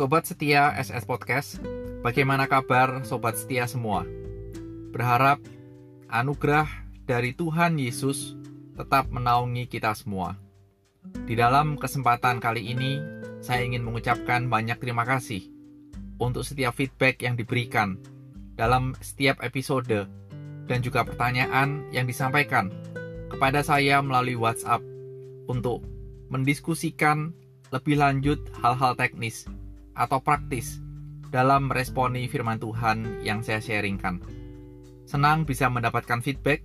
Sobat 0.00 0.24
setia 0.24 0.72
SS 0.80 1.04
Podcast, 1.04 1.60
bagaimana 2.00 2.48
kabar 2.48 3.04
sobat 3.04 3.36
setia 3.36 3.68
semua? 3.68 4.08
Berharap 4.96 5.44
anugerah 6.08 6.64
dari 7.04 7.36
Tuhan 7.36 7.76
Yesus 7.76 8.32
tetap 8.80 9.12
menaungi 9.12 9.68
kita 9.68 9.92
semua. 9.92 10.40
Di 11.28 11.36
dalam 11.36 11.76
kesempatan 11.76 12.40
kali 12.40 12.72
ini, 12.72 12.96
saya 13.44 13.60
ingin 13.60 13.84
mengucapkan 13.84 14.48
banyak 14.48 14.80
terima 14.80 15.04
kasih 15.04 15.52
untuk 16.16 16.48
setiap 16.48 16.80
feedback 16.80 17.20
yang 17.20 17.36
diberikan 17.36 18.00
dalam 18.56 18.96
setiap 19.04 19.44
episode 19.44 20.08
dan 20.64 20.80
juga 20.80 21.04
pertanyaan 21.04 21.84
yang 21.92 22.08
disampaikan 22.08 22.72
kepada 23.28 23.60
saya 23.60 24.00
melalui 24.00 24.32
WhatsApp 24.32 24.80
untuk 25.44 25.84
mendiskusikan 26.32 27.36
lebih 27.68 28.00
lanjut 28.00 28.40
hal-hal 28.64 28.96
teknis 28.96 29.44
atau 29.94 30.22
praktis 30.22 30.78
dalam 31.30 31.70
meresponi 31.70 32.26
firman 32.26 32.58
Tuhan 32.58 33.22
yang 33.22 33.40
saya 33.46 33.62
sharingkan. 33.62 34.20
Senang 35.06 35.46
bisa 35.46 35.70
mendapatkan 35.70 36.22
feedback 36.22 36.62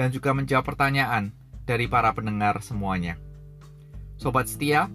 dan 0.00 0.12
juga 0.12 0.32
menjawab 0.32 0.64
pertanyaan 0.64 1.32
dari 1.68 1.84
para 1.84 2.12
pendengar 2.16 2.60
semuanya. 2.64 3.20
Sobat 4.16 4.48
setia, 4.48 4.88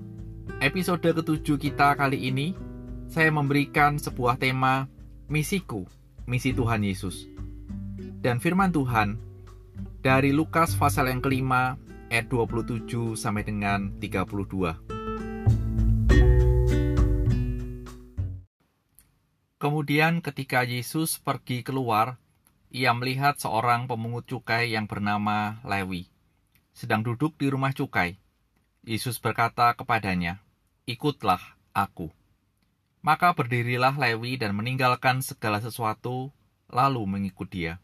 episode 0.59 1.05
ketujuh 1.05 1.57
kita 1.61 1.95
kali 1.95 2.27
ini 2.27 2.57
saya 3.07 3.29
memberikan 3.29 4.01
sebuah 4.01 4.41
tema 4.41 4.89
misiku, 5.29 5.85
misi 6.25 6.51
Tuhan 6.51 6.81
Yesus. 6.81 7.29
Dan 8.23 8.41
firman 8.41 8.73
Tuhan 8.73 9.21
dari 10.03 10.35
Lukas 10.35 10.75
pasal 10.75 11.07
yang 11.07 11.23
kelima 11.23 11.79
ayat 12.11 12.27
27 12.27 13.15
sampai 13.15 13.47
dengan 13.47 13.95
32. 14.01 14.82
Kemudian 19.63 20.19
ketika 20.19 20.67
Yesus 20.67 21.23
pergi 21.23 21.63
keluar, 21.63 22.19
ia 22.67 22.91
melihat 22.91 23.39
seorang 23.39 23.87
pemungut 23.87 24.27
cukai 24.27 24.75
yang 24.75 24.91
bernama 24.91 25.63
Lewi, 25.63 26.11
sedang 26.75 26.99
duduk 26.99 27.39
di 27.39 27.47
rumah 27.47 27.71
cukai. 27.71 28.19
Yesus 28.83 29.23
berkata 29.23 29.71
kepadanya, 29.71 30.43
"Ikutlah 30.83 31.39
aku." 31.71 32.11
Maka 33.07 33.31
berdirilah 33.31 33.95
Lewi 33.95 34.35
dan 34.35 34.51
meninggalkan 34.51 35.23
segala 35.23 35.63
sesuatu, 35.63 36.35
lalu 36.67 37.07
mengikut 37.07 37.47
dia. 37.47 37.79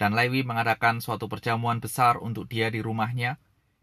Dan 0.00 0.16
Lewi 0.16 0.48
mengadakan 0.48 1.04
suatu 1.04 1.28
perjamuan 1.28 1.76
besar 1.76 2.16
untuk 2.16 2.48
dia 2.48 2.72
di 2.72 2.80
rumahnya, 2.80 3.36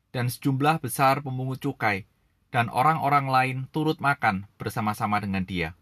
dan 0.09 0.33
sejumlah 0.33 0.81
besar 0.81 1.21
pemungut 1.21 1.61
cukai, 1.61 2.09
dan 2.49 2.73
orang-orang 2.73 3.29
lain 3.29 3.57
turut 3.69 4.01
makan 4.01 4.49
bersama-sama 4.57 5.21
dengan 5.21 5.45
dia. 5.45 5.77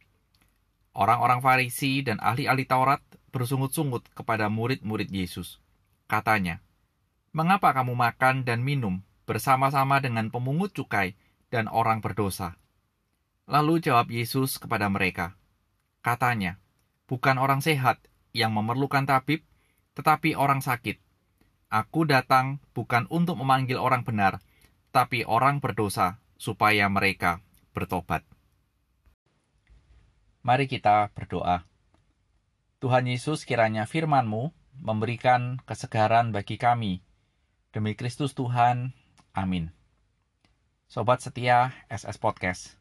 Orang-orang 0.92 1.39
Farisi 1.39 2.03
dan 2.03 2.20
ahli-ahli 2.20 2.67
Taurat 2.67 3.00
bersungut-sungut 3.31 4.11
kepada 4.11 4.52
murid-murid 4.52 5.08
Yesus. 5.08 5.64
Katanya, 6.11 6.59
Mengapa 7.31 7.72
kamu 7.72 7.95
makan 7.95 8.44
dan 8.44 8.59
minum 8.59 9.00
bersama-sama 9.23 10.03
dengan 10.03 10.28
pemungut 10.28 10.75
cukai 10.75 11.16
dan 11.47 11.72
orang 11.72 12.03
berdosa? 12.03 12.59
Lalu 13.47 13.80
jawab 13.80 14.12
Yesus 14.12 14.59
kepada 14.59 14.92
mereka, 14.92 15.39
Katanya, 16.03 16.59
bukan 17.08 17.39
orang 17.39 17.64
sehat 17.64 18.03
yang 18.36 18.52
memerlukan 18.52 19.08
tabib, 19.08 19.47
tetapi 19.95 20.36
orang 20.36 20.59
sakit. 20.59 21.00
Aku 21.72 22.03
datang 22.03 22.59
bukan 22.75 23.08
untuk 23.08 23.39
memanggil 23.39 23.80
orang 23.80 24.03
benar, 24.03 24.44
tapi 24.92 25.23
orang 25.23 25.64
berdosa, 25.64 26.19
supaya 26.36 26.89
mereka 26.92 27.39
bertobat. 27.72 28.28
Mari 30.41 30.66
kita 30.66 31.13
berdoa. 31.13 31.66
Tuhan 32.81 33.06
Yesus 33.06 33.46
kiranya 33.46 33.85
firman-Mu 33.85 34.50
memberikan 34.81 35.62
kesegaran 35.69 36.34
bagi 36.34 36.57
kami. 36.57 37.06
Demi 37.69 37.94
Kristus 37.94 38.34
Tuhan, 38.34 38.97
amin. 39.38 39.69
Sobat 40.90 41.22
setia 41.22 41.72
SS 41.88 42.18
Podcast. 42.18 42.75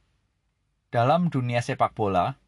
Dalam 0.89 1.29
dunia 1.29 1.63
sepak 1.63 1.95
bola, 1.95 2.41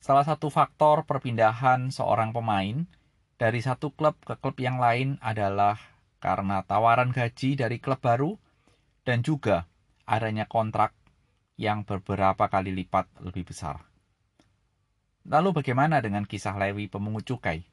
salah 0.00 0.24
satu 0.24 0.48
faktor 0.48 1.04
perpindahan 1.04 1.92
seorang 1.92 2.30
pemain– 2.30 2.82
dari 3.34 3.60
satu 3.60 3.90
klub 3.92 4.14
ke 4.22 4.38
klub 4.38 4.56
yang 4.62 4.78
lain 4.78 5.18
adalah 5.18 5.78
karena 6.22 6.62
tawaran 6.64 7.10
gaji 7.10 7.58
dari 7.58 7.82
klub 7.82 8.00
baru 8.00 8.38
dan 9.04 9.20
juga 9.20 9.68
adanya 10.06 10.48
kontrak 10.48 10.94
yang 11.58 11.84
beberapa 11.84 12.48
kali 12.48 12.72
lipat 12.72 13.10
lebih 13.20 13.52
besar. 13.52 13.93
Lalu 15.24 15.56
bagaimana 15.56 16.04
dengan 16.04 16.28
kisah 16.28 16.52
Lewi 16.60 16.84
pemungut 16.92 17.24
cukai? 17.24 17.64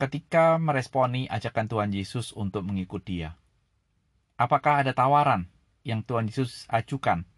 Ketika 0.00 0.56
meresponi 0.56 1.28
ajakan 1.28 1.68
Tuhan 1.68 1.90
Yesus 1.92 2.32
untuk 2.32 2.64
mengikut 2.64 3.04
dia. 3.04 3.36
Apakah 4.40 4.80
ada 4.80 4.96
tawaran 4.96 5.44
yang 5.84 6.00
Tuhan 6.00 6.32
Yesus 6.32 6.64
ajukan? 6.72 7.28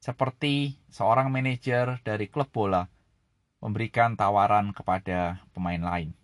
Seperti 0.00 0.80
seorang 0.88 1.28
manajer 1.28 2.00
dari 2.00 2.32
klub 2.32 2.48
bola 2.48 2.88
memberikan 3.60 4.16
tawaran 4.16 4.72
kepada 4.72 5.44
pemain 5.52 5.82
lain. 5.82 6.16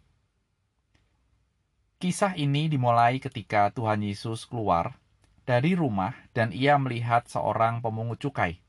Kisah 2.01 2.33
ini 2.41 2.73
dimulai 2.73 3.21
ketika 3.21 3.69
Tuhan 3.77 4.01
Yesus 4.01 4.49
keluar 4.49 4.97
dari 5.45 5.77
rumah 5.77 6.17
dan 6.33 6.49
ia 6.55 6.81
melihat 6.81 7.29
seorang 7.29 7.85
pemungut 7.85 8.23
cukai. 8.23 8.63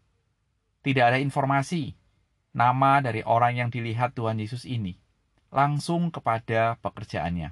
Tidak 0.84 1.06
ada 1.06 1.22
informasi 1.22 2.03
nama 2.54 3.02
dari 3.02 3.26
orang 3.26 3.58
yang 3.58 3.70
dilihat 3.74 4.14
Tuhan 4.14 4.38
Yesus 4.38 4.64
ini, 4.70 4.96
langsung 5.50 6.14
kepada 6.14 6.78
pekerjaannya. 6.80 7.52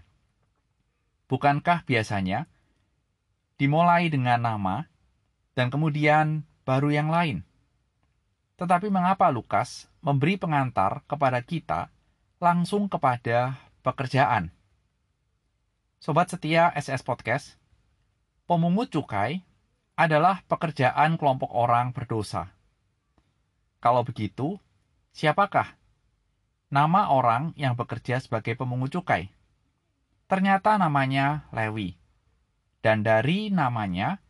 Bukankah 1.25 1.83
biasanya 1.89 2.45
dimulai 3.57 4.13
dengan 4.13 4.37
nama 4.41 4.85
dan 5.57 5.73
kemudian 5.73 6.45
baru 6.63 6.93
yang 6.93 7.09
lain? 7.09 7.41
Tetapi 8.61 8.93
mengapa 8.93 9.33
Lukas 9.33 9.89
memberi 10.05 10.37
pengantar 10.37 11.01
kepada 11.09 11.41
kita 11.41 11.89
langsung 12.37 12.85
kepada 12.85 13.57
pekerjaan? 13.81 14.53
Sobat 15.97 16.29
setia 16.29 16.69
SS 16.77 17.01
Podcast, 17.01 17.57
pemungut 18.45 18.93
cukai 18.93 19.41
adalah 19.97 20.41
pekerjaan 20.49 21.17
kelompok 21.17 21.53
orang 21.53 21.93
berdosa. 21.93 22.53
Kalau 23.81 24.05
begitu, 24.05 24.61
siapakah 25.11 25.75
nama 26.71 27.11
orang 27.11 27.51
yang 27.59 27.75
bekerja 27.75 28.23
sebagai 28.23 28.55
pemungut 28.55 28.95
cukai? 28.95 29.31
Ternyata 30.31 30.79
namanya 30.79 31.51
Lewi. 31.51 31.99
Dan 32.79 33.03
dari 33.03 33.51
namanya, 33.51 34.23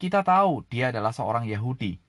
kita 0.00 0.24
tahu 0.24 0.64
dia 0.66 0.90
adalah 0.90 1.12
seorang 1.12 1.44
Yahudi. 1.44 2.00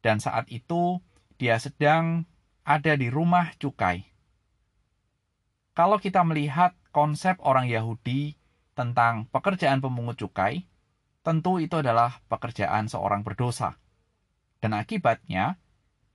Dan 0.00 0.18
saat 0.18 0.48
itu, 0.48 0.98
dia 1.36 1.60
sedang 1.60 2.24
ada 2.64 2.96
di 2.96 3.12
rumah 3.12 3.52
cukai. 3.60 4.08
Kalau 5.76 6.00
kita 6.00 6.24
melihat 6.24 6.72
konsep 6.90 7.36
orang 7.44 7.68
Yahudi 7.68 8.40
tentang 8.72 9.28
pekerjaan 9.28 9.84
pemungut 9.84 10.16
cukai, 10.16 10.64
tentu 11.20 11.60
itu 11.60 11.76
adalah 11.76 12.24
pekerjaan 12.32 12.88
seorang 12.88 13.20
berdosa. 13.20 13.76
Dan 14.64 14.72
akibatnya, 14.72 15.60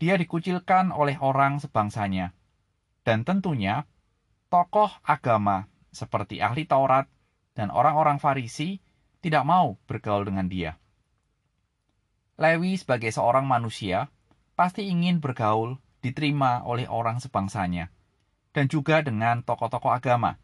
dia 0.02 0.18
dikucilkan 0.18 0.90
oleh 0.90 1.22
orang 1.22 1.62
sebangsanya. 1.62 2.34
Dan 3.06 3.22
tentunya, 3.22 3.86
tokoh 4.50 4.90
agama 5.06 5.70
seperti 5.94 6.42
ahli 6.42 6.66
Taurat 6.66 7.06
dan 7.54 7.70
orang-orang 7.70 8.18
Farisi 8.18 8.82
tidak 9.22 9.46
mau 9.46 9.78
bergaul 9.86 10.26
dengan 10.26 10.50
dia. 10.50 10.82
Lewi 12.42 12.74
sebagai 12.82 13.14
seorang 13.14 13.46
manusia 13.46 14.10
pasti 14.58 14.90
ingin 14.90 15.22
bergaul 15.22 15.78
diterima 16.02 16.66
oleh 16.66 16.90
orang 16.90 17.22
sebangsanya 17.22 17.94
dan 18.58 18.66
juga 18.66 19.06
dengan 19.06 19.46
tokoh-tokoh 19.46 19.94
agama. 19.94 20.42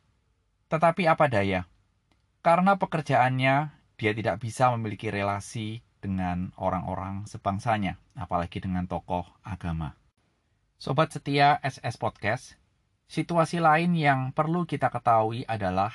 Tetapi 0.70 1.10
apa 1.10 1.26
daya? 1.26 1.66
Karena 2.46 2.78
pekerjaannya, 2.78 3.56
dia 3.98 4.12
tidak 4.14 4.38
bisa 4.38 4.70
memiliki 4.78 5.10
relasi 5.10 5.82
dengan 6.08 6.56
orang-orang 6.56 7.28
sebangsanya, 7.28 8.00
apalagi 8.16 8.64
dengan 8.64 8.88
tokoh 8.88 9.28
agama. 9.44 10.00
Sobat 10.80 11.12
setia 11.12 11.60
SS 11.60 12.00
Podcast, 12.00 12.56
situasi 13.12 13.60
lain 13.60 13.92
yang 13.92 14.32
perlu 14.32 14.64
kita 14.64 14.88
ketahui 14.88 15.44
adalah 15.44 15.92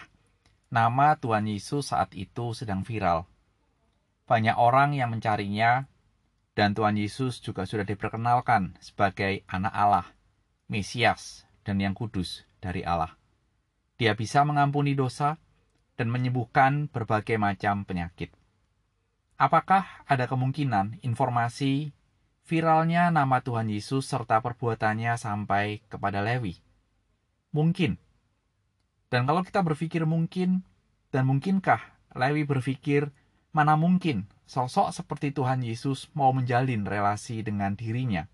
nama 0.68 1.16
Tuhan 1.16 1.48
Yesus 1.48 1.96
saat 1.96 2.12
itu 2.12 2.52
sedang 2.52 2.84
viral. 2.84 3.24
Banyak 4.28 4.60
orang 4.60 4.92
yang 4.92 5.08
mencarinya, 5.08 5.88
dan 6.52 6.76
Tuhan 6.76 7.00
Yesus 7.00 7.40
juga 7.40 7.64
sudah 7.64 7.88
diperkenalkan 7.88 8.76
sebagai 8.84 9.48
anak 9.48 9.72
Allah, 9.72 10.06
Mesias, 10.68 11.48
dan 11.64 11.80
yang 11.80 11.96
kudus 11.96 12.44
dari 12.60 12.84
Allah. 12.84 13.16
Dia 13.96 14.12
bisa 14.12 14.44
mengampuni 14.44 14.92
dosa 14.92 15.40
dan 15.96 16.12
menyembuhkan 16.12 16.90
berbagai 16.92 17.38
macam 17.38 17.86
penyakit. 17.88 18.41
Apakah 19.42 20.06
ada 20.06 20.30
kemungkinan 20.30 21.02
informasi 21.02 21.90
viralnya 22.46 23.10
nama 23.10 23.42
Tuhan 23.42 23.74
Yesus 23.74 24.06
serta 24.06 24.38
perbuatannya 24.38 25.18
sampai 25.18 25.82
kepada 25.90 26.22
Lewi? 26.22 26.62
Mungkin. 27.50 27.98
Dan 29.10 29.26
kalau 29.26 29.42
kita 29.42 29.66
berpikir 29.66 30.06
mungkin, 30.06 30.62
dan 31.10 31.26
mungkinkah 31.26 31.82
Lewi 32.14 32.46
berpikir 32.46 33.10
mana 33.50 33.74
mungkin 33.74 34.30
sosok 34.46 34.94
seperti 34.94 35.34
Tuhan 35.34 35.66
Yesus 35.66 36.06
mau 36.14 36.30
menjalin 36.30 36.86
relasi 36.86 37.42
dengan 37.42 37.74
dirinya, 37.74 38.30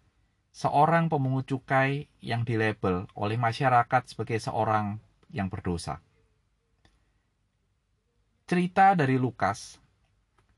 seorang 0.53 1.09
pemungut 1.09 1.49
cukai 1.49 2.13
yang 2.21 2.45
dilabel 2.45 3.09
oleh 3.17 3.41
masyarakat 3.41 4.13
sebagai 4.13 4.45
seorang 4.45 5.01
yang 5.33 5.49
berdosa. 5.49 6.05
Cerita 8.45 8.93
dari 8.93 9.17
Lukas 9.17 9.88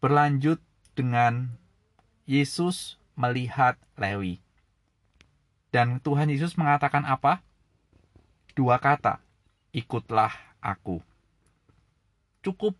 berlanjut 0.01 0.57
dengan 0.97 1.61
Yesus 2.25 2.97
melihat 3.21 3.77
Lewi. 4.01 4.41
Dan 5.71 6.01
Tuhan 6.01 6.33
Yesus 6.33 6.57
mengatakan 6.57 7.05
apa? 7.05 7.45
Dua 8.57 8.81
kata, 8.81 9.21
ikutlah 9.77 10.33
aku. 10.59 11.05
Cukup 12.41 12.75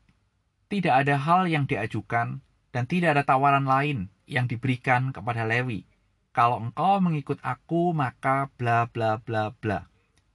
tidak 0.73 1.05
ada 1.07 1.21
hal 1.21 1.45
yang 1.47 1.69
diajukan 1.69 2.41
dan 2.73 2.85
tidak 2.89 3.21
ada 3.21 3.23
tawaran 3.29 3.69
lain 3.69 4.09
yang 4.25 4.49
diberikan 4.49 5.13
kepada 5.13 5.45
Lewi. 5.45 5.85
Kalau 6.33 6.57
engkau 6.57 7.05
mengikut 7.05 7.37
aku, 7.45 7.93
maka 7.93 8.49
bla 8.57 8.89
bla 8.89 9.21
bla 9.21 9.53
bla. 9.53 9.87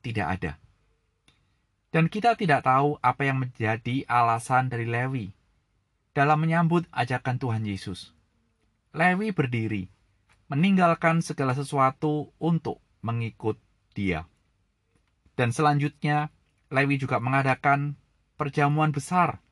Tidak 0.06 0.28
ada. 0.28 0.62
Dan 1.90 2.12
kita 2.12 2.36
tidak 2.36 2.68
tahu 2.68 3.00
apa 3.00 3.24
yang 3.26 3.42
menjadi 3.42 4.04
alasan 4.06 4.68
dari 4.70 4.86
Lewi 4.86 5.32
dalam 6.16 6.40
menyambut 6.40 6.88
ajakan 6.96 7.36
Tuhan 7.38 7.68
Yesus. 7.68 8.16
Lewi 8.96 9.36
berdiri, 9.36 9.92
meninggalkan 10.48 11.20
segala 11.20 11.52
sesuatu 11.52 12.32
untuk 12.40 12.80
mengikut 13.04 13.60
dia. 13.92 14.24
Dan 15.36 15.52
selanjutnya, 15.52 16.32
Lewi 16.72 16.96
juga 16.96 17.20
mengadakan 17.20 18.00
perjamuan 18.40 18.96
besar 18.96 19.44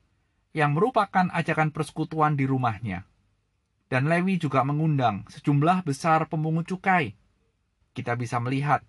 yang 0.56 0.72
merupakan 0.72 1.28
ajakan 1.28 1.68
persekutuan 1.68 2.40
di 2.40 2.48
rumahnya. 2.48 3.04
Dan 3.92 4.08
Lewi 4.08 4.40
juga 4.40 4.64
mengundang 4.64 5.28
sejumlah 5.28 5.84
besar 5.84 6.24
pemungut 6.32 6.64
cukai. 6.64 7.12
Kita 7.92 8.16
bisa 8.16 8.40
melihat 8.40 8.80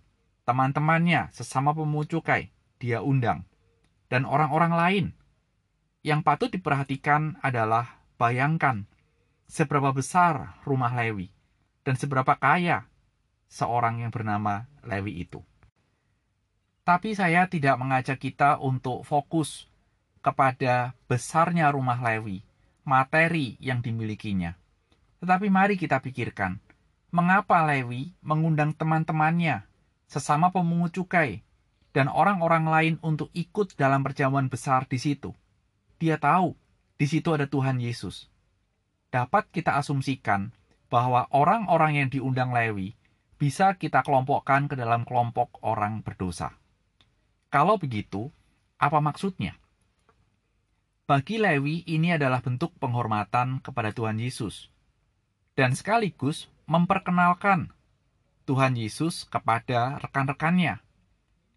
teman-temannya 0.48 1.36
sesama 1.36 1.76
pemungut 1.76 2.08
cukai 2.08 2.56
dia 2.80 3.04
undang. 3.04 3.44
Dan 4.08 4.24
orang-orang 4.24 4.72
lain 4.72 5.06
yang 6.06 6.22
patut 6.22 6.54
diperhatikan 6.54 7.42
adalah 7.42 7.98
bayangkan 8.22 8.86
seberapa 9.50 9.90
besar 9.90 10.62
rumah 10.62 10.94
Lewi 10.94 11.34
dan 11.82 11.98
seberapa 11.98 12.38
kaya 12.38 12.86
seorang 13.50 14.06
yang 14.06 14.14
bernama 14.14 14.70
Lewi 14.86 15.26
itu. 15.26 15.42
Tapi 16.86 17.18
saya 17.18 17.50
tidak 17.50 17.82
mengajak 17.82 18.22
kita 18.22 18.62
untuk 18.62 19.02
fokus 19.02 19.66
kepada 20.22 20.94
besarnya 21.10 21.74
rumah 21.74 21.98
Lewi, 21.98 22.46
materi 22.86 23.58
yang 23.58 23.82
dimilikinya. 23.82 24.54
Tetapi 25.26 25.50
mari 25.50 25.74
kita 25.74 26.06
pikirkan, 26.06 26.62
mengapa 27.10 27.66
Lewi 27.66 28.14
mengundang 28.22 28.78
teman-temannya, 28.78 29.66
sesama 30.06 30.54
pemungut 30.54 30.94
cukai, 30.94 31.42
dan 31.98 32.14
orang-orang 32.14 32.70
lain 32.70 32.96
untuk 33.02 33.34
ikut 33.34 33.74
dalam 33.74 34.06
perjamuan 34.06 34.54
besar 34.54 34.86
di 34.86 35.02
situ. 35.02 35.34
Dia 36.00 36.20
tahu 36.20 36.56
di 36.96 37.06
situ 37.08 37.32
ada 37.32 37.48
Tuhan 37.48 37.80
Yesus. 37.80 38.28
Dapat 39.12 39.48
kita 39.52 39.80
asumsikan 39.80 40.52
bahwa 40.92 41.28
orang-orang 41.32 42.04
yang 42.04 42.10
diundang 42.12 42.52
Lewi 42.52 42.96
bisa 43.36 43.76
kita 43.76 44.04
kelompokkan 44.04 44.68
ke 44.72 44.76
dalam 44.80 45.04
kelompok 45.04 45.60
orang 45.64 46.00
berdosa. 46.04 46.56
Kalau 47.52 47.80
begitu, 47.80 48.32
apa 48.80 49.00
maksudnya? 49.00 49.56
Bagi 51.06 51.38
Lewi, 51.38 51.86
ini 51.86 52.18
adalah 52.18 52.42
bentuk 52.42 52.74
penghormatan 52.82 53.62
kepada 53.62 53.94
Tuhan 53.94 54.18
Yesus, 54.18 54.74
dan 55.54 55.78
sekaligus 55.78 56.50
memperkenalkan 56.66 57.70
Tuhan 58.50 58.74
Yesus 58.78 59.26
kepada 59.26 59.98
rekan-rekannya 60.02 60.82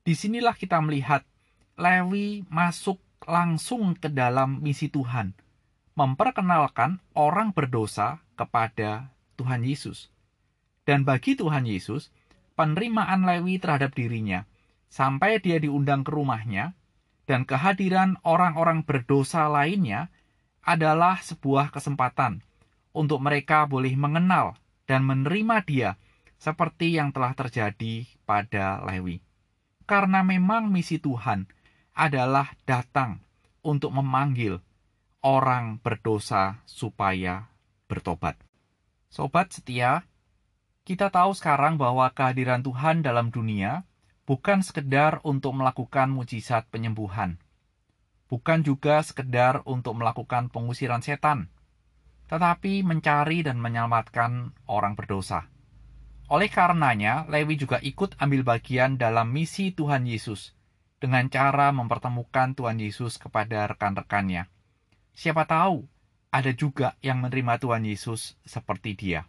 Di 0.05 0.13
sinilah 0.17 0.57
kita 0.57 0.81
melihat 0.81 1.25
Lewi 1.77 2.45
masuk 2.49 3.01
langsung 3.27 3.99
ke 3.99 4.13
dalam 4.13 4.63
misi 4.63 4.87
Tuhan, 4.93 5.35
memperkenalkan 5.99 7.03
orang 7.19 7.51
berdosa 7.51 8.23
kepada 8.39 9.11
Tuhan 9.35 9.67
Yesus. 9.67 10.13
Dan 10.87 11.03
bagi 11.03 11.35
Tuhan 11.35 11.67
Yesus, 11.67 12.15
penerimaan 12.59 13.27
Lewi 13.27 13.63
terhadap 13.63 13.95
dirinya 13.95 14.43
sampai 14.89 15.39
dia 15.39 15.61
diundang 15.61 16.03
ke 16.03 16.11
rumahnya 16.11 16.75
dan 17.29 17.45
kehadiran 17.45 18.17
orang-orang 18.25 18.83
berdosa 18.83 19.47
lainnya 19.47 20.09
adalah 20.65 21.21
sebuah 21.21 21.71
kesempatan 21.71 22.41
untuk 22.97 23.21
mereka 23.21 23.69
boleh 23.69 23.93
mengenal 23.95 24.57
dan 24.89 25.05
menerima 25.05 25.63
dia 25.69 25.91
seperti 26.41 26.97
yang 26.97 27.13
telah 27.13 27.37
terjadi 27.37 28.09
pada 28.25 28.81
Lewi 28.83 29.21
karena 29.89 30.21
memang 30.21 30.69
misi 30.69 31.01
Tuhan 31.01 31.49
adalah 31.99 32.55
datang 32.63 33.19
untuk 33.67 33.91
memanggil 33.91 34.63
orang 35.27 35.83
berdosa 35.83 36.63
supaya 36.63 37.51
bertobat. 37.91 38.39
Sobat 39.11 39.51
setia, 39.51 40.07
kita 40.87 41.11
tahu 41.11 41.35
sekarang 41.35 41.75
bahwa 41.75 42.07
kehadiran 42.15 42.63
Tuhan 42.63 43.03
dalam 43.03 43.35
dunia 43.35 43.83
bukan 44.31 44.63
sekedar 44.63 45.19
untuk 45.27 45.59
melakukan 45.59 46.07
mujizat 46.15 46.71
penyembuhan, 46.71 47.43
bukan 48.31 48.63
juga 48.63 49.03
sekedar 49.03 49.67
untuk 49.67 49.99
melakukan 49.99 50.55
pengusiran 50.55 51.03
setan, 51.03 51.51
tetapi 52.31 52.87
mencari 52.87 53.43
dan 53.43 53.59
menyelamatkan 53.59 54.55
orang 54.71 54.95
berdosa. 54.95 55.51
Oleh 56.29 56.53
karenanya, 56.53 57.25
Lewi 57.27 57.57
juga 57.57 57.81
ikut 57.81 58.21
ambil 58.21 58.45
bagian 58.45 59.01
dalam 59.01 59.33
misi 59.33 59.73
Tuhan 59.73 60.05
Yesus 60.05 60.58
dengan 60.99 61.31
cara 61.31 61.71
mempertemukan 61.71 62.59
Tuhan 62.59 62.79
Yesus 62.83 63.19
kepada 63.19 63.67
rekan-rekannya. 63.71 64.51
Siapa 65.15 65.47
tahu 65.47 65.87
ada 66.31 66.53
juga 66.53 66.95
yang 67.01 67.23
menerima 67.25 67.59
Tuhan 67.59 67.83
Yesus 67.87 68.37
seperti 68.45 68.95
dia. 68.99 69.27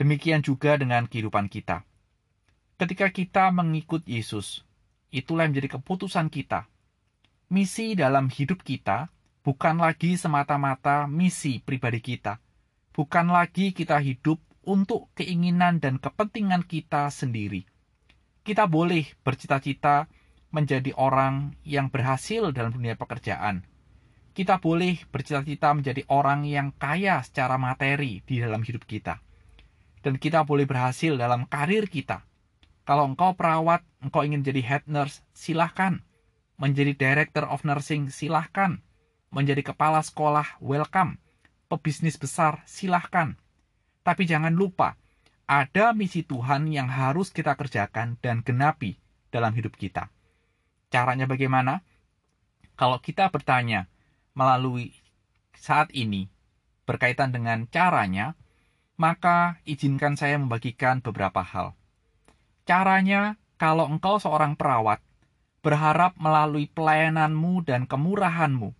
Demikian 0.00 0.40
juga 0.42 0.74
dengan 0.80 1.06
kehidupan 1.06 1.46
kita. 1.52 1.84
Ketika 2.80 3.12
kita 3.14 3.52
mengikut 3.54 4.02
Yesus, 4.08 4.66
itulah 5.14 5.46
yang 5.46 5.54
menjadi 5.54 5.78
keputusan 5.78 6.32
kita. 6.32 6.66
Misi 7.52 7.92
dalam 7.94 8.32
hidup 8.32 8.64
kita 8.64 9.12
bukan 9.44 9.78
lagi 9.78 10.16
semata-mata 10.16 11.04
misi 11.06 11.60
pribadi 11.60 12.00
kita. 12.00 12.40
Bukan 12.96 13.28
lagi 13.28 13.76
kita 13.76 14.00
hidup 14.00 14.40
untuk 14.64 15.12
keinginan 15.14 15.78
dan 15.78 16.00
kepentingan 16.00 16.64
kita 16.64 17.12
sendiri. 17.12 17.68
Kita 18.42 18.66
boleh 18.66 19.06
bercita-cita 19.22 20.10
menjadi 20.52 20.92
orang 20.94 21.56
yang 21.66 21.88
berhasil 21.88 22.52
dalam 22.52 22.70
dunia 22.70 22.94
pekerjaan. 22.94 23.64
Kita 24.32 24.60
boleh 24.60 25.00
bercita-cita 25.08 25.72
menjadi 25.72 26.04
orang 26.08 26.44
yang 26.44 26.72
kaya 26.76 27.20
secara 27.24 27.56
materi 27.56 28.24
di 28.24 28.40
dalam 28.40 28.60
hidup 28.64 28.84
kita. 28.84 29.20
Dan 30.00 30.16
kita 30.20 30.44
boleh 30.44 30.64
berhasil 30.64 31.16
dalam 31.16 31.48
karir 31.48 31.88
kita. 31.88 32.24
Kalau 32.84 33.08
engkau 33.08 33.34
perawat, 33.34 33.84
engkau 34.04 34.22
ingin 34.24 34.44
jadi 34.44 34.60
head 34.60 34.84
nurse, 34.88 35.24
silahkan. 35.32 36.04
Menjadi 36.60 36.92
director 36.94 37.48
of 37.48 37.64
nursing, 37.64 38.08
silahkan. 38.12 38.80
Menjadi 39.32 39.74
kepala 39.74 40.04
sekolah, 40.04 40.60
welcome. 40.60 41.16
Pebisnis 41.66 42.20
besar, 42.20 42.60
silahkan 42.68 43.40
tapi 44.02 44.26
jangan 44.26 44.50
lupa, 44.50 44.98
ada 45.46 45.94
misi 45.94 46.26
Tuhan 46.26 46.66
yang 46.66 46.90
harus 46.90 47.30
kita 47.30 47.54
kerjakan 47.54 48.18
dan 48.18 48.42
genapi 48.42 48.98
dalam 49.30 49.54
hidup 49.54 49.78
kita. 49.78 50.10
Caranya 50.92 51.24
bagaimana? 51.24 51.80
Kalau 52.76 53.00
kita 53.00 53.32
bertanya 53.32 53.88
melalui 54.36 54.92
saat 55.56 55.88
ini 55.96 56.28
berkaitan 56.84 57.32
dengan 57.32 57.64
caranya, 57.64 58.36
maka 59.00 59.56
izinkan 59.64 60.20
saya 60.20 60.36
membagikan 60.36 61.00
beberapa 61.00 61.40
hal. 61.40 61.72
Caranya, 62.68 63.40
kalau 63.56 63.88
engkau 63.88 64.20
seorang 64.20 64.52
perawat, 64.52 65.00
berharap 65.64 66.12
melalui 66.20 66.68
pelayananmu 66.68 67.64
dan 67.64 67.88
kemurahanmu, 67.88 68.76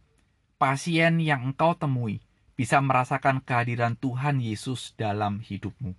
pasien 0.60 1.16
yang 1.16 1.54
engkau 1.54 1.72
temui 1.72 2.20
bisa 2.60 2.76
merasakan 2.84 3.40
kehadiran 3.40 3.96
Tuhan 3.96 4.44
Yesus 4.44 4.92
dalam 5.00 5.40
hidupmu. 5.40 5.96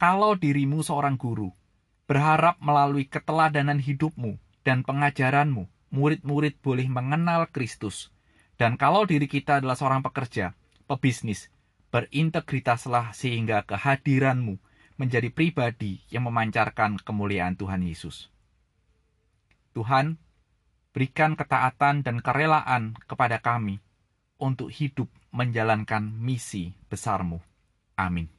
Kalau 0.00 0.32
dirimu 0.40 0.80
seorang 0.80 1.20
guru, 1.20 1.52
berharap 2.08 2.56
melalui 2.64 3.04
keteladanan 3.04 3.76
hidupmu 3.82 4.40
dan 4.66 4.82
pengajaranmu, 4.82 5.70
murid-murid 5.94 6.58
boleh 6.58 6.90
mengenal 6.90 7.46
Kristus. 7.54 8.10
Dan 8.58 8.74
kalau 8.74 9.06
diri 9.06 9.30
kita 9.30 9.62
adalah 9.62 9.78
seorang 9.78 10.02
pekerja, 10.02 10.58
pebisnis, 10.90 11.54
Berintegritaslah 11.86 13.14
sehingga 13.14 13.62
kehadiranmu 13.62 14.58
menjadi 14.98 15.30
pribadi 15.30 16.02
yang 16.12 16.26
memancarkan 16.28 16.98
kemuliaan 17.00 17.54
Tuhan 17.54 17.80
Yesus. 17.86 18.28
Tuhan, 19.72 20.18
berikan 20.90 21.38
ketaatan 21.38 22.04
dan 22.04 22.20
kerelaan 22.20 22.98
kepada 23.06 23.38
kami 23.40 23.80
untuk 24.36 24.68
hidup 24.68 25.08
menjalankan 25.32 26.04
misi 26.04 26.76
besarmu. 26.92 27.40
Amin. 27.96 28.35